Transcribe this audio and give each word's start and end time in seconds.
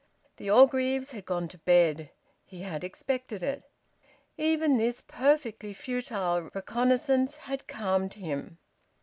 The 0.37 0.49
Orgreaves 0.49 1.11
had 1.11 1.25
gone 1.27 1.47
to 1.49 1.59
bed: 1.59 2.09
he 2.43 2.61
had 2.63 2.83
expected 2.83 3.43
it. 3.43 3.69
Even 4.35 4.77
this 4.79 5.03
perfectly 5.07 5.73
futile 5.73 6.41
reconnaissance 6.55 7.37
had 7.37 7.67
calmed 7.67 8.15
him. 8.15 8.57